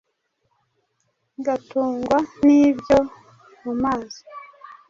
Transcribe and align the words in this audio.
igatungwa 1.39 2.17
n’ibyo 2.45 2.97
mu 3.63 3.73
mazi 3.81 4.21